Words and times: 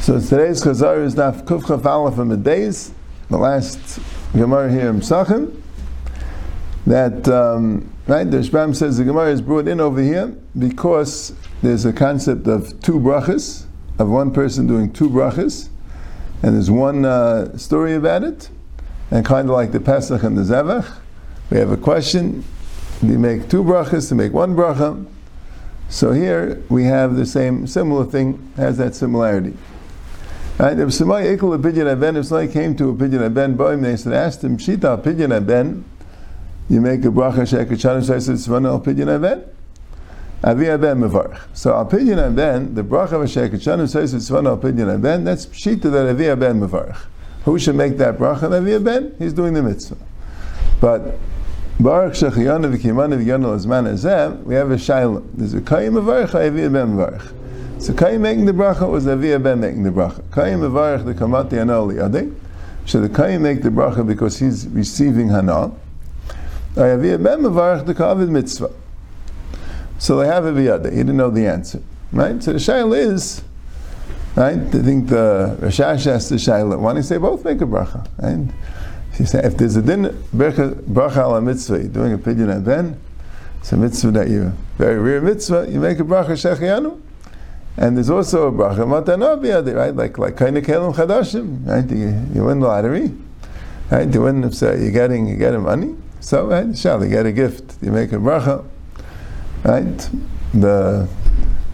So 0.00 0.18
today's 0.18 0.62
Chazar 0.62 1.04
is 1.04 1.14
Daf 1.14 1.84
Aleph 1.84 2.14
from 2.14 2.30
the 2.30 2.38
days, 2.38 2.92
the 3.28 3.36
last 3.36 4.00
Gemara 4.32 4.72
here 4.72 4.88
in 4.88 5.00
Pesachim. 5.00 5.60
That 6.86 7.28
um, 7.28 7.92
right, 8.06 8.24
the 8.24 8.38
Rashbam 8.38 8.74
says 8.74 8.96
the 8.96 9.04
Gemara 9.04 9.30
is 9.30 9.42
brought 9.42 9.68
in 9.68 9.78
over 9.78 10.00
here 10.00 10.34
because 10.58 11.34
there's 11.60 11.84
a 11.84 11.92
concept 11.92 12.46
of 12.46 12.80
two 12.80 12.98
brachas, 12.98 13.66
of 13.98 14.08
one 14.08 14.30
person 14.30 14.66
doing 14.66 14.90
two 14.90 15.10
brachas, 15.10 15.68
and 16.42 16.54
there's 16.54 16.70
one 16.70 17.04
uh, 17.04 17.58
story 17.58 17.94
about 17.94 18.24
it, 18.24 18.48
and 19.10 19.26
kind 19.26 19.50
of 19.50 19.54
like 19.54 19.72
the 19.72 19.80
Pesach 19.80 20.22
and 20.22 20.38
the 20.38 20.42
Zevach, 20.42 20.96
we 21.50 21.58
have 21.58 21.70
a 21.70 21.76
question: 21.76 22.42
Do 23.02 23.08
you 23.08 23.18
make 23.18 23.50
two 23.50 23.62
brachas 23.62 24.08
to 24.08 24.14
make 24.14 24.32
one 24.32 24.56
bracha? 24.56 25.06
So 25.92 26.12
here 26.12 26.62
we 26.70 26.84
have 26.84 27.16
the 27.16 27.26
same 27.26 27.66
similar 27.66 28.06
thing, 28.06 28.50
has 28.56 28.78
that 28.78 28.94
similarity. 28.94 29.54
Right? 30.58 30.78
If 30.78 30.94
somebody 30.94 31.28
equal 31.28 31.52
a 31.52 31.58
pidyon 31.58 32.00
ben, 32.00 32.16
if 32.16 32.26
somebody 32.26 32.50
came 32.50 32.74
to 32.76 32.88
a 32.88 32.94
pidyon 32.94 33.34
ben 33.34 33.58
boim, 33.58 33.82
they 33.82 33.96
said, 33.96 34.14
asked 34.14 34.42
him, 34.42 34.56
Shita 34.56 35.02
pidyon 35.02 35.46
ben, 35.46 35.84
you 36.70 36.80
make 36.80 37.04
a 37.04 37.08
bracha 37.08 37.42
shekachan, 37.42 38.02
so 38.02 38.16
I 38.16 38.20
said, 38.20 38.38
Svan 38.38 38.64
al 38.64 38.80
pidyon 38.80 39.20
ben. 39.20 39.44
Avi 40.42 40.64
ben 40.78 40.98
mevarch. 40.98 41.38
So 41.52 41.74
al 41.74 41.84
pidyon 41.84 42.34
ben, 42.34 42.74
the 42.74 42.82
bracha 42.82 43.22
of 43.22 43.28
shekachan, 43.28 43.86
says 43.86 44.14
it's 44.14 44.30
Svan 44.30 44.46
al 44.46 44.56
pidyon 44.56 45.02
ben, 45.02 45.24
that's 45.24 45.44
Shita 45.44 45.92
that 45.92 46.08
Avi 46.08 46.34
ben 46.40 46.58
mevarch. 46.58 46.96
Who 47.44 47.58
should 47.58 47.76
make 47.76 47.98
that 47.98 48.16
bracha? 48.16 48.50
Avi 48.50 48.78
ben, 48.78 49.14
he's 49.18 49.34
doing 49.34 49.52
the 49.52 49.62
mitzvah. 49.62 49.98
But 50.80 51.18
Baruch 51.82 52.14
Shechayana 52.14 52.74
v'kimana 52.74 53.22
v'yana 53.22 53.56
l'zman 53.56 53.92
azem, 53.92 54.42
we 54.44 54.54
have 54.54 54.70
a 54.70 54.76
shayla. 54.76 55.22
There's 55.34 55.54
a 55.54 55.60
kayim 55.60 56.00
mevarch, 56.00 56.34
Avi 56.34 56.68
ben 56.68 56.96
mevarch. 56.96 57.32
So 57.82 57.92
Kaim 57.92 58.22
making 58.22 58.44
the 58.44 58.52
bracha 58.52 58.88
was 58.88 59.08
Avia 59.08 59.40
Ben 59.40 59.58
making 59.58 59.82
the 59.82 59.90
bracha. 59.90 60.22
Kaim 60.30 60.60
Mevarach 60.60 61.04
the 61.04 61.14
Kamati 61.14 61.58
Hana 61.58 61.72
Liyadeh. 61.72 62.32
Should 62.84 63.02
the 63.02 63.08
Kaim 63.08 63.42
make 63.42 63.64
the 63.64 63.70
bracha 63.70 64.06
because 64.06 64.38
he's 64.38 64.68
receiving 64.68 65.30
Hana? 65.30 65.72
Avia 66.76 67.18
Ben 67.18 67.40
Mevarach 67.40 67.84
the 67.84 67.92
Kavid 67.92 68.28
Mitzvah. 68.28 68.70
So 69.98 70.16
they 70.18 70.28
have 70.28 70.44
Aviyadeh. 70.44 70.92
He 70.92 70.98
didn't 70.98 71.16
know 71.16 71.30
the 71.30 71.44
answer. 71.44 71.82
Right? 72.12 72.40
So 72.40 72.52
the 72.52 72.60
Shaila 72.60 72.96
is, 72.96 73.42
right? 74.36 74.58
I 74.58 74.60
think 74.60 75.08
the 75.08 75.58
Rashash 75.60 76.06
asked 76.06 76.28
the 76.28 76.36
Shaila, 76.36 76.78
why 76.78 76.90
don't 76.90 76.98
you 76.98 77.02
say 77.02 77.16
both 77.16 77.44
make 77.44 77.60
a 77.62 77.66
bracha? 77.66 78.06
Right? 78.18 78.48
She 79.16 79.24
said, 79.24 79.44
if 79.44 79.56
there's 79.56 79.76
a 79.76 79.82
din 79.82 80.04
bracha, 80.34 81.16
ala 81.16 81.40
mitzvah, 81.40 81.84
doing 81.84 82.14
a 82.14 82.18
pidyon 82.18 82.64
ben, 82.64 82.98
it's 83.60 83.72
a 83.72 83.76
mitzvah 83.76 84.10
that 84.12 84.28
you 84.28 84.52
very 84.78 84.98
rare 84.98 85.20
mitzvah, 85.20 85.68
you 85.70 85.80
make 85.80 85.98
a 86.00 86.02
bracha 86.02 86.30
shechiyanu. 86.30 87.00
And 87.76 87.96
there's 87.96 88.10
also 88.10 88.48
a 88.48 88.52
bracha 88.52 88.86
matana 88.86 89.38
biyadi, 89.38 89.74
right? 89.74 89.94
Like 89.94 90.18
like 90.18 90.36
kind 90.36 90.56
kelim 90.56 90.94
chadashim, 90.94 91.66
right? 91.66 91.90
You, 91.90 92.26
you 92.34 92.44
win 92.44 92.60
the 92.60 92.66
lottery, 92.66 93.14
right? 93.90 94.12
You 94.12 94.22
win 94.22 94.50
so 94.52 94.74
you're 94.74 94.90
getting 94.90 95.26
you're 95.26 95.38
getting 95.38 95.62
money. 95.62 95.94
So 96.20 96.46
right, 96.46 96.76
shall 96.76 97.02
you 97.02 97.10
get 97.10 97.26
a 97.26 97.32
gift? 97.32 97.76
You 97.82 97.90
make 97.90 98.12
a 98.12 98.16
bracha, 98.16 98.64
right? 99.64 100.10
The 100.54 101.08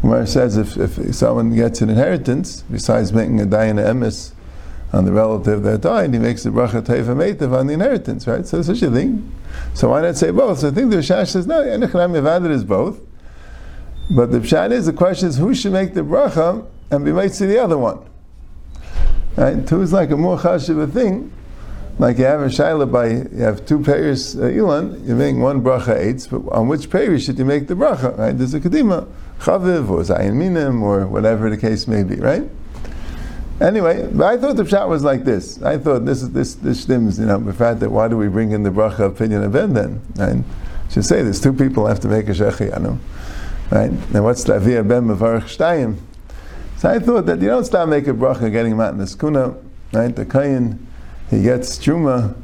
Gemara 0.00 0.26
says 0.26 0.56
if, 0.56 0.76
if 0.76 1.14
someone 1.14 1.54
gets 1.54 1.80
an 1.80 1.90
inheritance, 1.90 2.62
besides 2.70 3.12
making 3.12 3.40
a 3.40 3.46
dayan 3.46 3.76
emes 3.76 4.32
on 4.94 5.04
the 5.04 5.12
relative 5.12 5.64
that 5.64 5.80
died, 5.80 6.14
he 6.14 6.20
makes 6.20 6.44
the 6.44 6.50
bracha 6.50 6.80
teifa 6.80 7.16
meitav 7.16 7.52
on 7.52 7.66
the 7.66 7.74
inheritance, 7.74 8.28
right? 8.28 8.46
So 8.46 8.62
such 8.62 8.80
a 8.82 8.90
thing. 8.90 9.32
So 9.74 9.90
why 9.90 10.02
not 10.02 10.16
say 10.16 10.30
both? 10.30 10.60
So 10.60 10.68
I 10.68 10.70
think 10.70 10.92
the 10.92 10.98
Rashash 10.98 11.30
says 11.30 11.48
no. 11.48 11.62
Enechanam 11.62 12.12
Yavad 12.12 12.48
is 12.48 12.62
both. 12.62 13.00
But 14.10 14.30
the 14.30 14.38
pshat 14.38 14.70
is 14.70 14.86
the 14.86 14.92
question 14.92 15.28
is 15.28 15.36
who 15.36 15.52
should 15.52 15.72
make 15.72 15.94
the 15.94 16.02
bracha 16.02 16.64
and 16.92 17.04
be 17.04 17.12
made 17.12 17.32
to 17.32 17.46
the 17.46 17.58
other 17.58 17.76
one. 17.76 18.06
Right? 19.36 19.66
Two 19.66 19.82
is 19.82 19.92
like 19.92 20.10
a 20.10 20.16
more 20.16 20.38
chashiv 20.38 20.92
thing. 20.92 21.32
Like 21.98 22.18
you 22.18 22.24
have 22.24 22.42
a 22.42 22.46
shaila 22.46 22.90
by 22.90 23.08
you 23.08 23.42
have 23.42 23.66
two 23.66 23.80
payers 23.80 24.36
uh, 24.36 24.42
ilan, 24.42 25.04
you're 25.06 25.16
making 25.16 25.40
one 25.40 25.62
bracha 25.62 25.96
eight, 25.96 26.28
but 26.30 26.48
on 26.52 26.68
which 26.68 26.88
payer 26.90 27.18
should 27.18 27.38
you 27.38 27.44
make 27.44 27.66
the 27.66 27.74
bracha? 27.74 28.16
Right? 28.16 28.36
There's 28.36 28.54
a 28.54 28.60
kadima, 28.60 29.08
chaviv 29.40 29.88
or 29.88 30.00
zayin 30.02 30.34
minim 30.34 30.82
or 30.82 31.06
whatever 31.06 31.50
the 31.50 31.56
case 31.56 31.88
may 31.88 32.04
be, 32.04 32.16
right? 32.16 32.48
Anyway, 33.60 34.08
but 34.12 34.26
I 34.26 34.36
thought 34.36 34.56
the 34.56 34.64
pshat 34.64 34.88
was 34.88 35.04
like 35.04 35.24
this. 35.24 35.62
I 35.62 35.78
thought 35.78 36.04
this 36.04 36.22
is 36.22 36.32
this 36.32 36.54
this 36.56 36.80
stems, 36.80 37.18
you 37.18 37.26
know, 37.26 37.38
the 37.38 37.52
fact 37.52 37.80
that 37.80 37.90
why 37.90 38.08
do 38.08 38.16
we 38.16 38.28
bring 38.28 38.50
in 38.50 38.64
the 38.64 38.70
bracha 38.70 39.06
opinion 39.06 39.44
of 39.44 39.52
Ben 39.52 39.74
then? 39.74 40.02
Right? 40.16 40.44
Should 40.90 41.04
say 41.04 41.22
there's 41.22 41.40
two 41.40 41.52
people 41.52 41.86
have 41.86 42.00
to 42.00 42.08
make 42.08 42.28
a 42.28 42.32
shechiyanu. 42.32 42.98
Right? 43.70 43.90
And 43.90 44.24
what's 44.24 44.44
the 44.44 44.54
Avia 44.54 44.82
Ben 44.82 45.04
Mevarach 45.04 45.44
Shtayim? 45.44 45.98
So 46.78 46.90
I 46.90 46.98
thought 46.98 47.26
that 47.26 47.40
you 47.40 47.48
don't 47.48 47.64
start 47.64 47.88
make 47.88 48.06
a 48.08 48.12
bracha 48.12 48.50
getting 48.52 48.72
him 48.72 48.80
out 48.80 48.92
in 48.92 48.98
the 48.98 49.04
skuna, 49.04 49.56
right? 49.92 50.14
The 50.14 50.26
Kayin, 50.26 50.78
he 51.30 51.42
gets 51.42 51.78
Truma, 51.78 52.36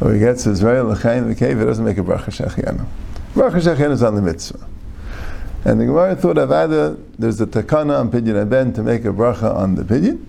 or 0.00 0.12
he 0.12 0.20
gets 0.20 0.46
Israel, 0.46 0.94
Chayin, 0.94 1.26
the 1.26 1.34
cave, 1.34 1.58
he 1.58 1.64
doesn't 1.64 1.84
make 1.84 1.98
a 1.98 2.02
bracha 2.02 2.26
Shechianu. 2.26 2.86
Bracha 3.34 3.60
Shechianu 3.60 3.90
is 3.90 4.02
on 4.02 4.14
the 4.14 4.22
mitzvah. 4.22 4.64
And 5.64 5.80
the 5.80 5.86
Gemara 5.86 6.14
thought 6.14 6.38
of 6.38 6.52
either 6.52 6.96
there's 7.18 7.40
a 7.40 7.46
takana 7.46 7.98
on 7.98 8.10
Pidyon 8.10 8.48
Ben 8.48 8.72
to 8.74 8.82
make 8.82 9.04
a 9.04 9.08
bracha 9.08 9.54
on 9.54 9.74
the 9.74 9.82
Pidyon, 9.82 10.24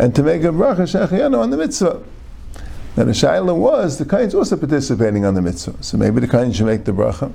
and 0.00 0.14
to 0.14 0.22
make 0.22 0.42
a 0.44 0.46
bracha 0.46 0.88
Shechianu 0.88 1.38
on 1.38 1.50
the 1.50 1.58
mitzvah. 1.58 2.02
Now 2.96 3.04
the 3.04 3.12
Shaila 3.12 3.54
was, 3.54 3.98
the 3.98 4.06
Kain's 4.06 4.34
also 4.34 4.56
participating 4.56 5.26
on 5.26 5.34
the 5.34 5.42
mitzvah. 5.42 5.82
So 5.82 5.98
maybe 5.98 6.20
the 6.20 6.26
Kain 6.26 6.52
should 6.52 6.64
make 6.64 6.84
the 6.84 6.92
bracha. 6.92 7.30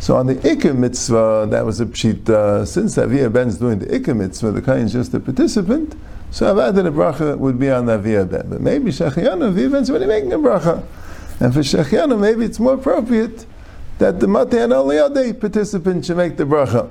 So 0.00 0.16
on 0.16 0.26
the 0.26 0.36
Ikka 0.36 0.74
mitzvah, 0.74 1.48
that 1.50 1.66
was 1.66 1.80
a 1.80 1.86
pshit. 1.86 2.30
Uh, 2.30 2.64
since 2.64 2.96
Avia 2.96 3.28
Ben's 3.28 3.58
doing 3.58 3.78
the 3.78 3.86
Ikka 3.86 4.16
mitzvah, 4.16 4.52
the 4.52 4.62
Kain 4.62 4.86
is 4.86 4.92
just 4.94 5.12
a 5.12 5.20
participant. 5.20 5.94
So 6.30 6.52
Avad 6.52 6.76
the 6.76 6.90
bracha 6.90 7.36
would 7.36 7.58
be 7.58 7.70
on 7.70 7.84
the 7.84 7.92
Avia 7.92 8.24
Ben. 8.24 8.48
But 8.48 8.62
maybe 8.62 8.90
Shechianu, 8.90 9.48
Avia 9.48 9.68
Ben's 9.68 9.90
already 9.90 10.06
making 10.06 10.32
a 10.32 10.38
bracha. 10.38 10.82
And 11.40 11.52
for 11.52 11.60
Shechianu, 11.60 12.18
maybe 12.18 12.46
it's 12.46 12.58
more 12.58 12.74
appropriate 12.74 13.44
that 13.98 14.18
the 14.18 14.26
Mate 14.26 14.54
and 14.54 14.72
Aliyadeh 14.72 15.38
participant 15.38 16.06
should 16.06 16.16
make 16.16 16.38
the 16.38 16.44
bracha. 16.44 16.90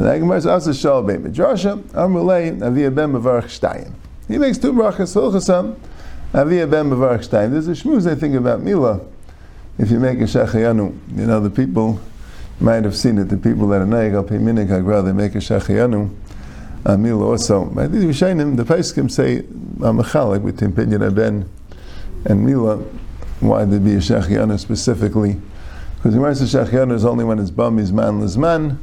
So 0.00 0.06
the 0.06 0.18
Gemara 0.18 0.38
is 0.38 0.46
also 0.46 0.72
Shal 0.72 1.02
Bein 1.02 1.24
Midrasha, 1.24 1.78
Amrulay, 1.92 2.62
Avia 2.62 2.90
Ben 2.90 3.12
Mavarach 3.12 3.60
Shtayim. 3.60 3.92
He 4.28 4.38
makes 4.38 4.56
two 4.56 4.72
brachas, 4.72 5.14
Hilchasam, 5.14 5.76
Avia 6.32 6.66
Ben 6.66 6.88
Mavarach 6.88 7.28
Shtayim. 7.28 7.50
There's 7.50 7.68
a 7.68 7.72
shmuz 7.72 8.10
I 8.10 8.14
think 8.14 8.34
about 8.34 8.62
Mila. 8.62 9.02
If 9.76 9.90
you 9.90 10.00
make 10.00 10.18
a 10.20 10.22
Shechianu, 10.22 10.98
you 11.14 11.26
know, 11.26 11.38
the 11.40 11.50
people 11.50 12.00
might 12.60 12.84
have 12.84 12.96
seen 12.96 13.18
it. 13.18 13.24
The 13.24 13.36
people 13.36 13.68
that 13.68 13.82
are 13.82 13.86
naig 13.86 14.14
al 14.14 14.24
minig 14.24 14.68
hagra 14.68 15.04
they 15.04 15.12
make 15.12 15.34
a 15.34 15.38
shachiyanu. 15.38 16.08
Amil 16.84 17.20
also. 17.20 17.68
I 17.72 17.86
think 17.86 18.04
Rishayim 18.04 18.56
the 18.56 18.64
Paiskim 18.64 19.10
say 19.10 19.40
a 19.40 19.92
mechalik 19.92 20.46
between 20.46 20.72
Pidyon 20.72 21.14
Ben 21.14 21.46
and 22.24 22.46
Mila. 22.46 22.78
Why 23.40 23.66
there 23.66 23.78
be 23.78 23.96
a 23.96 23.98
shachiyanu 23.98 24.58
specifically? 24.58 25.38
Because 25.96 26.14
the 26.14 26.20
rest 26.20 26.40
of 26.40 26.48
shachiyanu 26.48 26.92
is 26.94 27.04
only 27.04 27.22
when 27.22 27.38
it's 27.38 27.50
manless 27.50 27.92
man 27.92 28.22
lizman, 28.22 28.78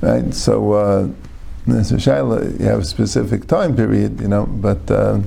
right? 0.00 0.32
So. 0.34 0.72
Uh, 0.72 1.08
so 1.66 1.96
Shaila, 1.96 2.60
you 2.60 2.66
have 2.66 2.78
a 2.78 2.84
specific 2.84 3.48
time 3.48 3.74
period, 3.74 4.20
you 4.20 4.28
know, 4.28 4.46
but 4.46 4.88
uh, 4.88 5.20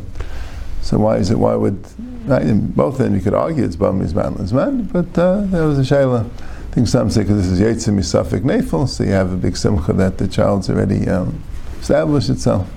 so 0.82 0.98
why 0.98 1.18
is 1.18 1.30
it? 1.32 1.38
Why 1.38 1.56
would 1.56 1.86
right, 2.26 2.44
in 2.44 2.68
both 2.72 2.98
them 2.98 3.14
you 3.14 3.20
could 3.22 3.34
argue 3.34 3.66
it's 3.66 3.76
bum 3.76 4.02
is 4.02 4.14
man 4.14 4.36
man, 4.54 4.84
but 4.84 5.18
uh, 5.18 5.42
there 5.48 5.66
was 5.66 5.78
a 5.80 5.82
Shaila. 5.82 6.26
I 6.26 6.72
think 6.72 6.88
some 6.88 7.10
say 7.10 7.24
because 7.24 7.50
this 7.50 7.60
is 7.60 7.60
Yitzim 7.60 8.00
Misafik 8.00 8.44
Nefel, 8.44 8.88
so 8.88 9.04
you 9.04 9.12
have 9.12 9.34
a 9.34 9.36
big 9.36 9.58
simcha 9.58 9.92
that 9.94 10.18
the 10.18 10.28
child's 10.28 10.70
already 10.70 11.10
um, 11.10 11.44
established 11.82 12.30
itself. 12.30 12.70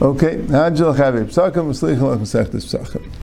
Okay, 0.00 0.38
Hajjal 0.38 0.96
Chavib 0.96 1.26
Pesachim, 1.26 1.70
Slichel 1.70 2.18
Pesachim. 2.18 3.21